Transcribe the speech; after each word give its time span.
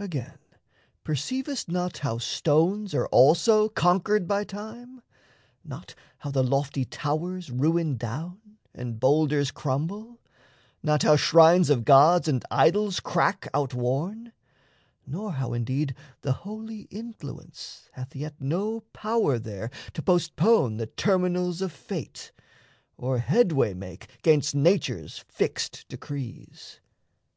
Again, 0.00 0.36
perceivest 1.04 1.68
not 1.68 1.98
How 1.98 2.18
stones 2.18 2.92
are 2.92 3.06
also 3.06 3.68
conquered 3.68 4.26
by 4.26 4.42
Time? 4.42 5.00
Not 5.64 5.94
how 6.18 6.32
the 6.32 6.42
lofty 6.42 6.84
towers 6.84 7.52
ruin 7.52 7.96
down, 7.96 8.58
And 8.74 8.98
boulders 8.98 9.52
crumble? 9.52 10.18
Not 10.82 11.04
how 11.04 11.14
shrines 11.14 11.70
of 11.70 11.84
gods 11.84 12.26
And 12.26 12.44
idols 12.50 12.98
crack 12.98 13.46
outworn? 13.54 14.32
Nor 15.06 15.34
how 15.34 15.52
indeed 15.52 15.94
The 16.22 16.32
holy 16.32 16.88
Influence 16.90 17.90
hath 17.92 18.16
yet 18.16 18.40
no 18.40 18.80
power 18.92 19.38
There 19.38 19.70
to 19.94 20.02
postpone 20.02 20.78
the 20.78 20.86
Terminals 20.88 21.62
of 21.62 21.70
Fate, 21.70 22.32
Or 22.96 23.18
headway 23.18 23.74
make 23.74 24.08
'gainst 24.22 24.52
Nature's 24.52 25.18
fixed 25.28 25.86
decrees? 25.86 26.80